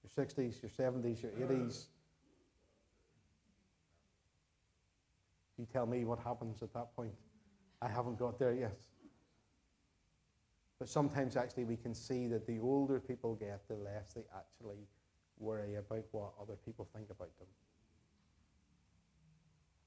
your 0.01 0.25
60s, 0.25 0.61
your 0.63 0.71
70s, 0.71 1.21
your 1.21 1.31
80s, 1.33 1.85
you 5.59 5.67
tell 5.71 5.85
me 5.85 6.03
what 6.03 6.17
happens 6.19 6.63
at 6.63 6.73
that 6.73 6.95
point. 6.95 7.13
I 7.79 7.89
haven't 7.89 8.17
got 8.17 8.39
there 8.39 8.55
yet. 8.55 8.79
But 10.79 10.89
sometimes, 10.89 11.35
actually, 11.35 11.65
we 11.65 11.77
can 11.77 11.93
see 11.93 12.25
that 12.27 12.47
the 12.47 12.59
older 12.59 12.99
people 12.99 13.35
get, 13.35 13.67
the 13.67 13.75
less 13.75 14.13
they 14.13 14.23
actually 14.35 14.87
worry 15.43 15.75
about 15.75 16.05
what 16.11 16.33
other 16.41 16.55
people 16.65 16.87
think 16.95 17.09
about 17.09 17.37
them. 17.37 17.47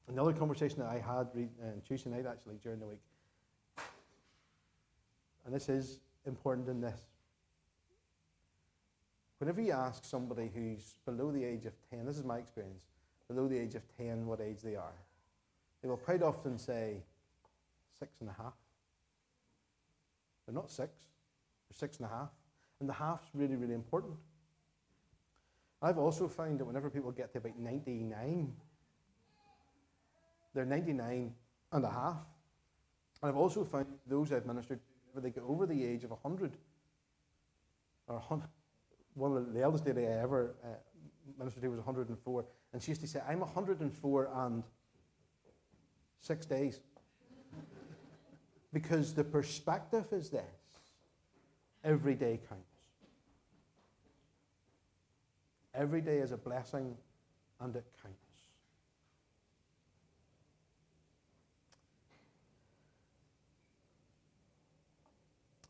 Another 0.09 0.33
conversation 0.33 0.79
that 0.79 0.89
I 0.89 0.99
had 0.99 1.29
re- 1.35 1.49
uh, 1.61 1.81
Tuesday 1.87 2.11
night, 2.11 2.27
actually, 2.27 2.57
during 2.63 2.79
the 2.79 2.87
week, 2.87 3.01
and 5.45 5.55
this 5.55 5.69
is 5.69 6.01
important 6.27 6.69
in 6.69 6.81
this. 6.81 7.01
Whenever 9.39 9.61
you 9.61 9.73
ask 9.73 10.05
somebody 10.05 10.51
who's 10.55 10.97
below 11.05 11.31
the 11.31 11.45
age 11.45 11.67
of 11.67 11.73
10, 11.91 12.07
this 12.07 12.17
is 12.17 12.25
my 12.25 12.39
experience, 12.39 12.83
below 13.29 13.47
the 13.49 13.59
age 13.59 13.75
of 13.75 13.83
10, 13.97 14.27
what 14.27 14.41
age 14.41 14.63
they 14.63 14.77
are, 14.77 14.95
they 15.83 15.89
will 15.89 15.97
quite 15.97 16.23
often 16.23 16.59
say 16.59 17.03
six 17.99 18.13
and 18.21 18.29
a 18.29 18.33
half. 18.33 18.55
They're 20.47 20.55
not 20.55 20.71
six, 20.71 20.91
they're 21.69 21.77
six 21.77 21.99
and 21.99 22.07
a 22.07 22.09
half. 22.09 22.31
And 22.81 22.89
the 22.89 22.95
half's 22.95 23.29
really, 23.35 23.57
really 23.57 23.75
important. 23.75 24.15
I've 25.87 25.99
also 25.99 26.27
found 26.27 26.59
that 26.59 26.65
whenever 26.65 26.91
people 26.91 27.13
get 27.13 27.33
to 27.33 27.39
about 27.39 27.57
99, 27.59 28.53
they're 30.53 30.65
99 30.65 31.33
and 31.73 31.85
a 31.85 31.91
half. 31.91 32.17
And 33.23 33.31
I've 33.31 33.37
also 33.37 33.65
found 33.65 33.87
those 34.07 34.33
I've 34.33 34.47
ministered 34.47 34.81
whenever 35.13 35.29
they 35.29 35.33
get 35.33 35.45
over 35.49 35.65
the 35.65 35.85
age 35.85 36.03
of 36.03 36.11
100 36.11 36.57
or 38.09 38.17
100, 38.17 38.49
one 39.15 39.37
of 39.37 39.53
the 39.53 39.63
eldest 39.63 39.87
lady 39.87 40.07
I 40.09 40.23
ever 40.23 40.57
uh, 40.65 40.69
ministered 41.39 41.63
to 41.63 41.69
was 41.69 41.79
104, 41.79 42.45
and 42.73 42.83
she 42.83 42.91
used 42.91 43.01
to 43.03 43.07
say, 43.07 43.21
I'm 43.29 43.41
104 43.41 44.31
and 44.35 44.65
six 46.19 46.47
days. 46.47 46.81
because 48.73 49.15
the 49.15 49.25
perspective 49.25 50.07
is 50.11 50.31
this 50.31 50.43
every 51.85 52.17
day 52.17 52.41
counts. 52.49 52.76
Every 55.77 56.01
day 56.01 56.19
is 56.19 56.33
a 56.33 56.37
blessing 56.37 56.97
and 57.61 57.77
it 57.77 57.85
counts. 58.03 58.19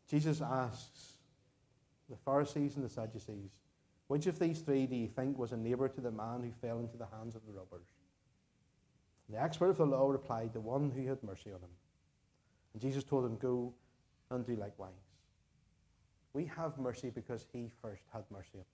Jesus 0.09 0.41
asks 0.41 1.15
the 2.09 2.17
Pharisees 2.17 2.77
and 2.77 2.85
the 2.85 2.89
Sadducees, 2.89 3.51
which 4.07 4.27
of 4.27 4.39
these 4.39 4.61
three 4.61 4.87
do 4.87 4.95
you 4.95 5.09
think 5.09 5.37
was 5.37 5.51
a 5.51 5.57
neighbor 5.57 5.89
to 5.89 6.01
the 6.01 6.13
man 6.13 6.43
who 6.43 6.53
fell 6.67 6.79
into 6.79 6.97
the 6.97 7.07
hands 7.07 7.35
of 7.35 7.43
the 7.47 7.53
robbers? 7.53 7.89
The 9.29 9.43
expert 9.43 9.71
of 9.71 9.79
the 9.79 9.87
law 9.87 10.09
replied, 10.09 10.53
The 10.53 10.61
one 10.61 10.93
who 10.95 11.09
had 11.09 11.23
mercy 11.25 11.51
on 11.51 11.59
him. 11.59 11.71
And 12.73 12.81
Jesus 12.81 13.03
told 13.03 13.25
him, 13.25 13.37
Go 13.37 13.75
and 14.31 14.47
do 14.47 14.55
likewise. 14.55 14.93
We 16.33 16.45
have 16.57 16.79
mercy 16.79 17.11
because 17.11 17.45
he 17.53 17.71
first 17.83 18.03
had 18.13 18.23
mercy 18.31 18.51
on 18.55 18.61
us. 18.61 18.67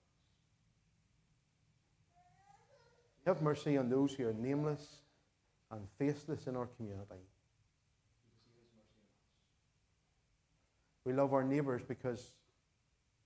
We 2.15 3.12
have 3.25 3.41
mercy 3.41 3.77
on 3.77 3.89
those 3.89 4.13
who 4.13 4.27
are 4.27 4.33
nameless 4.33 4.97
and 5.71 5.81
faceless 5.97 6.47
in 6.47 6.55
our 6.55 6.67
community. 6.77 7.25
We 11.05 11.13
love 11.13 11.33
our 11.33 11.43
neighbours 11.43 11.81
because 11.87 12.31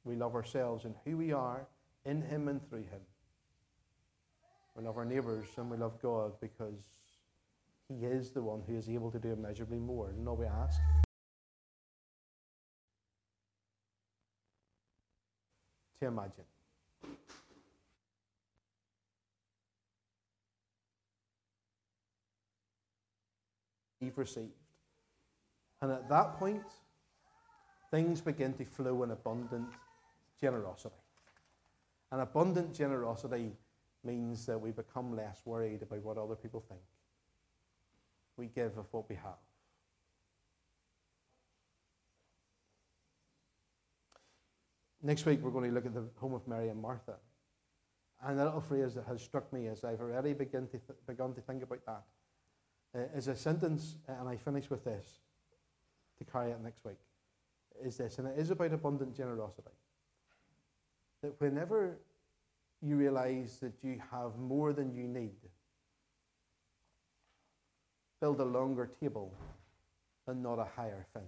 we 0.03 0.15
love 0.15 0.35
ourselves 0.35 0.85
and 0.85 0.95
who 1.05 1.17
we 1.17 1.31
are 1.31 1.67
in 2.05 2.21
Him 2.21 2.47
and 2.47 2.67
through 2.69 2.83
Him. 2.83 3.01
We 4.75 4.83
love 4.83 4.97
our 4.97 5.05
neighbours 5.05 5.47
and 5.57 5.69
we 5.69 5.77
love 5.77 6.01
God 6.01 6.33
because 6.39 6.85
He 7.87 8.05
is 8.05 8.31
the 8.31 8.41
one 8.41 8.61
who 8.67 8.77
is 8.77 8.89
able 8.89 9.11
to 9.11 9.19
do 9.19 9.33
immeasurably 9.33 9.79
more 9.79 10.11
than 10.15 10.27
all 10.27 10.35
we 10.35 10.45
ask. 10.45 10.79
To 15.99 16.07
imagine. 16.07 16.45
You've 23.99 24.17
received. 24.17 24.51
And 25.81 25.91
at 25.91 26.09
that 26.09 26.33
point, 26.37 26.63
things 27.91 28.21
begin 28.21 28.53
to 28.53 28.65
flow 28.65 29.03
in 29.03 29.11
abundant 29.11 29.69
generosity. 30.39 30.95
And 32.11 32.21
abundant 32.21 32.73
generosity 32.73 33.51
means 34.03 34.45
that 34.45 34.59
we 34.59 34.71
become 34.71 35.15
less 35.15 35.41
worried 35.45 35.81
about 35.81 36.03
what 36.03 36.17
other 36.17 36.35
people 36.35 36.63
think. 36.67 36.81
We 38.37 38.47
give 38.47 38.77
of 38.77 38.85
what 38.91 39.09
we 39.09 39.15
have. 39.15 39.33
Next 45.03 45.25
week, 45.25 45.41
we're 45.41 45.51
going 45.51 45.69
to 45.69 45.75
look 45.75 45.85
at 45.85 45.93
the 45.93 46.05
home 46.17 46.33
of 46.33 46.47
Mary 46.47 46.69
and 46.69 46.81
Martha. 46.81 47.15
And 48.25 48.39
a 48.39 48.45
little 48.45 48.61
phrase 48.61 48.95
that 48.95 49.05
has 49.05 49.21
struck 49.21 49.51
me 49.53 49.67
as 49.67 49.83
I've 49.83 50.01
already 50.01 50.33
begun 50.33 50.67
to, 50.67 50.77
th- 50.79 50.99
begun 51.05 51.33
to 51.35 51.41
think 51.41 51.63
about 51.63 51.85
that 51.85 52.03
Uh, 52.97 53.01
is 53.15 53.27
a 53.27 53.35
sentence, 53.35 53.97
uh, 54.09 54.13
and 54.19 54.27
I 54.27 54.37
finish 54.37 54.69
with 54.69 54.83
this 54.83 55.19
to 56.17 56.23
carry 56.23 56.51
it 56.51 56.59
next 56.63 56.83
week, 56.83 56.97
is 57.83 57.97
this, 57.97 58.17
and 58.17 58.27
it 58.27 58.39
is 58.39 58.49
about 58.49 58.73
abundant 58.73 59.15
generosity. 59.15 59.69
That 61.21 61.39
whenever 61.39 61.99
you 62.81 62.95
realize 62.95 63.57
that 63.61 63.73
you 63.83 63.99
have 64.11 64.37
more 64.39 64.73
than 64.73 64.91
you 64.91 65.07
need, 65.07 65.35
build 68.19 68.39
a 68.39 68.45
longer 68.45 68.89
table 68.99 69.31
and 70.25 70.41
not 70.41 70.57
a 70.57 70.67
higher 70.75 71.05
fence. 71.13 71.25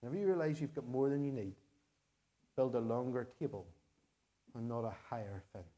Whenever 0.00 0.20
you 0.20 0.26
realize 0.26 0.60
you've 0.60 0.74
got 0.74 0.86
more 0.86 1.08
than 1.08 1.24
you 1.24 1.32
need, 1.32 1.54
build 2.54 2.74
a 2.74 2.80
longer 2.80 3.26
table 3.38 3.66
and 4.54 4.68
not 4.68 4.84
a 4.84 4.92
higher 5.08 5.42
fence. 5.52 5.77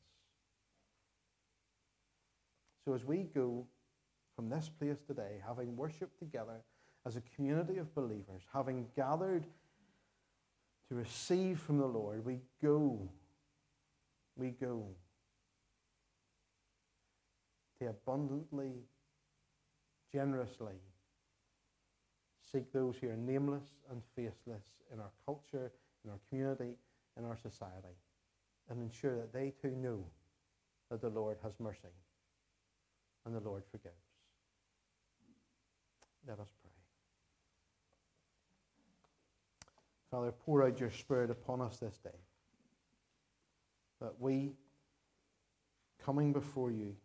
So 2.85 2.95
as 2.95 3.05
we 3.05 3.25
go 3.35 3.66
from 4.35 4.49
this 4.49 4.69
place 4.69 4.99
today, 5.07 5.40
having 5.47 5.77
worshipped 5.77 6.19
together 6.19 6.62
as 7.07 7.16
a 7.16 7.23
community 7.35 7.79
of 7.79 7.95
believers, 7.95 8.43
having 8.53 8.87
gathered 8.97 9.45
to 10.88 10.95
receive 10.95 11.59
from 11.59 11.79
the 11.79 11.87
Lord, 11.87 12.25
we 12.25 12.40
go, 12.62 13.09
we 14.37 14.51
go 14.51 14.87
to 17.81 17.88
abundantly, 17.88 18.73
generously 20.12 20.75
seek 22.51 22.73
those 22.73 22.97
who 23.01 23.09
are 23.09 23.16
nameless 23.16 23.64
and 23.90 24.03
faceless 24.16 24.64
in 24.93 24.99
our 24.99 25.12
culture, 25.25 25.71
in 26.05 26.11
our 26.11 26.19
community, 26.29 26.75
in 27.16 27.25
our 27.25 27.37
society, 27.37 27.97
and 28.69 28.83
ensure 28.83 29.16
that 29.16 29.33
they 29.33 29.53
too 29.62 29.71
know 29.71 30.05
that 30.90 31.01
the 31.01 31.09
Lord 31.09 31.37
has 31.43 31.53
mercy 31.61 31.88
and 33.24 33.35
the 33.35 33.40
Lord 33.40 33.62
forgives. 33.70 33.94
Let 36.26 36.38
us 36.40 36.48
pray. 36.62 36.70
Father, 40.11 40.33
pour 40.33 40.64
out 40.64 40.80
your 40.80 40.90
Spirit 40.90 41.30
upon 41.30 41.61
us 41.61 41.78
this 41.78 41.96
day, 41.98 42.11
that 44.00 44.12
we, 44.18 44.52
coming 46.04 46.33
before 46.33 46.70
you, 46.70 46.96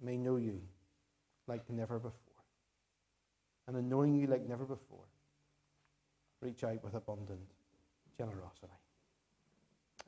may 0.00 0.16
know 0.16 0.36
you 0.36 0.60
like 1.46 1.68
never 1.68 1.98
before. 1.98 2.12
And 3.66 3.76
in 3.76 3.88
knowing 3.88 4.14
you 4.14 4.26
like 4.26 4.46
never 4.46 4.64
before, 4.64 5.06
reach 6.40 6.62
out 6.62 6.84
with 6.84 6.94
abundant 6.94 7.40
generosity. 8.16 8.68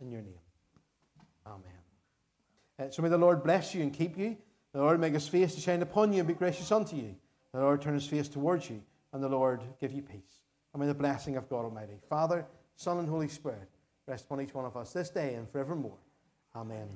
In 0.01 0.11
your 0.11 0.23
name. 0.23 0.35
Amen. 1.47 1.63
Uh, 2.79 2.91
so 2.91 3.03
may 3.03 3.09
the 3.09 3.17
Lord 3.17 3.43
bless 3.43 3.75
you 3.75 3.83
and 3.83 3.93
keep 3.93 4.19
you. 4.19 4.37
The 4.77 4.83
Lord 4.83 5.01
make 5.01 5.15
his 5.15 5.27
face 5.27 5.55
to 5.55 5.61
shine 5.63 5.81
upon 5.81 6.13
you 6.13 6.19
and 6.19 6.29
be 6.29 6.35
gracious 6.35 6.71
unto 6.71 6.97
you. 6.97 7.17
The 7.55 7.61
Lord 7.61 7.81
turn 7.81 7.95
his 7.95 8.07
face 8.07 8.29
towards 8.29 8.69
you, 8.69 8.83
and 9.15 9.23
the 9.23 9.29
Lord 9.29 9.63
give 9.81 9.91
you 9.91 10.03
peace. 10.03 10.43
And 10.75 10.83
may 10.83 10.87
the 10.87 10.93
blessing 10.93 11.39
of 11.39 11.49
God 11.49 11.65
Almighty, 11.65 11.99
Father, 12.11 12.45
Son, 12.77 12.99
and 12.99 13.09
Holy 13.09 13.29
Spirit 13.29 13.71
rest 14.07 14.27
upon 14.27 14.43
each 14.43 14.53
one 14.53 14.67
of 14.67 14.77
us 14.77 14.93
this 14.93 15.09
day 15.09 15.33
and 15.33 15.49
forevermore. 15.49 15.97
Amen. 16.55 16.91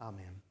Amen. 0.00 0.43